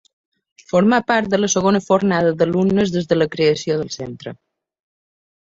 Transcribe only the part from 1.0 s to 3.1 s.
part de la segona fornada d'alumnes des